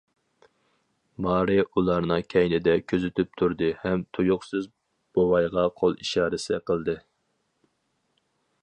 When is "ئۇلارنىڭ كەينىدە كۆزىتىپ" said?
1.65-3.37